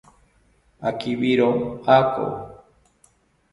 Akibiro 0.89 1.49
ako 1.97 2.25